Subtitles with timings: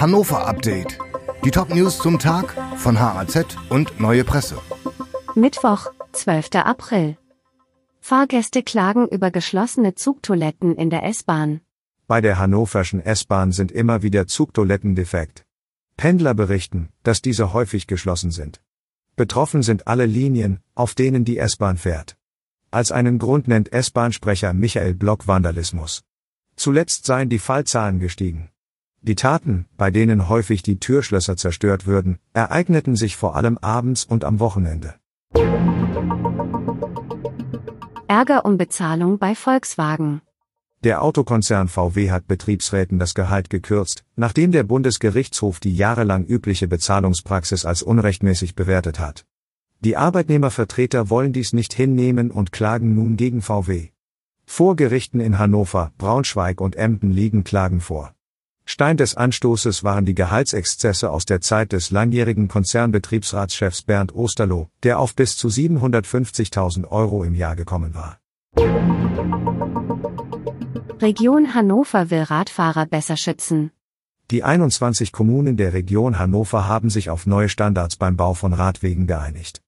[0.00, 0.96] Hannover Update.
[1.44, 4.56] Die Top-News zum Tag von HAZ und Neue Presse.
[5.34, 6.50] Mittwoch, 12.
[6.54, 7.16] April.
[7.98, 11.62] Fahrgäste klagen über geschlossene Zugtoiletten in der S-Bahn.
[12.06, 15.44] Bei der hannoverschen S-Bahn sind immer wieder Zugtoiletten defekt.
[15.96, 18.62] Pendler berichten, dass diese häufig geschlossen sind.
[19.16, 22.16] Betroffen sind alle Linien, auf denen die S-Bahn fährt.
[22.70, 26.04] Als einen Grund nennt S-Bahn-Sprecher Michael Block Vandalismus.
[26.54, 28.50] Zuletzt seien die Fallzahlen gestiegen.
[29.00, 34.24] Die Taten, bei denen häufig die Türschlösser zerstört würden, ereigneten sich vor allem abends und
[34.24, 34.94] am Wochenende.
[38.08, 40.22] Ärger um Bezahlung bei Volkswagen.
[40.84, 47.64] Der Autokonzern VW hat Betriebsräten das Gehalt gekürzt, nachdem der Bundesgerichtshof die jahrelang übliche Bezahlungspraxis
[47.64, 49.26] als unrechtmäßig bewertet hat.
[49.80, 53.90] Die Arbeitnehmervertreter wollen dies nicht hinnehmen und klagen nun gegen VW.
[54.44, 58.14] Vor Gerichten in Hannover, Braunschweig und Emden liegen Klagen vor.
[58.70, 64.98] Stein des Anstoßes waren die Gehaltsexzesse aus der Zeit des langjährigen Konzernbetriebsratschefs Bernd Osterloh, der
[64.98, 68.18] auf bis zu 750.000 Euro im Jahr gekommen war.
[71.00, 73.70] Region Hannover will Radfahrer besser schützen.
[74.30, 79.06] Die 21 Kommunen der Region Hannover haben sich auf neue Standards beim Bau von Radwegen
[79.06, 79.62] geeinigt.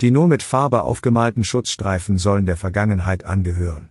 [0.00, 3.90] Die nur mit Farbe aufgemalten Schutzstreifen sollen der Vergangenheit angehören.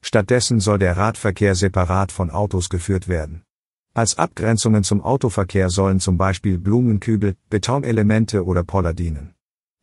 [0.00, 3.42] Stattdessen soll der Radverkehr separat von Autos geführt werden.
[3.96, 9.32] Als Abgrenzungen zum Autoverkehr sollen zum Beispiel Blumenkübel, Betonelemente oder Poller dienen.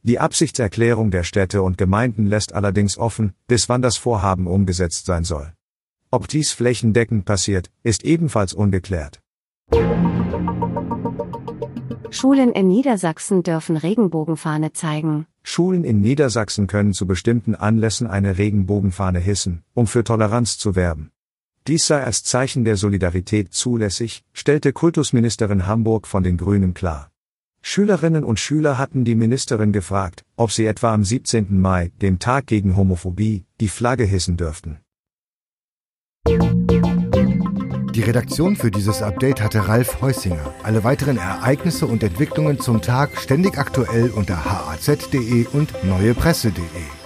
[0.03, 5.23] Die Absichtserklärung der Städte und Gemeinden lässt allerdings offen, bis wann das Vorhaben umgesetzt sein
[5.23, 5.51] soll.
[6.11, 9.19] Ob dies flächendeckend passiert, ist ebenfalls ungeklärt.
[12.11, 15.25] Schulen in Niedersachsen dürfen Regenbogenfahne zeigen.
[15.41, 21.09] Schulen in Niedersachsen können zu bestimmten Anlässen eine Regenbogenfahne hissen, um für Toleranz zu werben.
[21.67, 27.09] Dies sei als Zeichen der Solidarität zulässig, stellte Kultusministerin Hamburg von den Grünen klar.
[27.61, 31.61] Schülerinnen und Schüler hatten die Ministerin gefragt, ob sie etwa am 17.
[31.61, 34.79] Mai, dem Tag gegen Homophobie, die Flagge hissen dürften.
[37.95, 40.53] Die Redaktion für dieses Update hatte Ralf Heusinger.
[40.63, 47.02] Alle weiteren Ereignisse und Entwicklungen zum Tag ständig aktuell unter haz.de und neuepresse.de.